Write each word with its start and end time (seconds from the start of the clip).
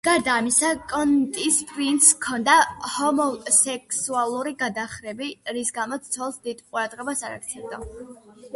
გარდა 0.05 0.35
ამისა, 0.41 0.69
კონტის 0.91 1.57
პრინცს 1.71 2.07
ჰქონდა 2.15 2.55
ჰომოსექსუალური 2.93 4.55
გადახრები, 4.65 5.31
რის 5.59 5.73
გამოც 5.79 6.11
ცოლს 6.17 6.43
დიდ 6.49 6.67
ყურადღებას 6.69 7.25
არ 7.31 7.39
აქცევდა. 7.41 7.83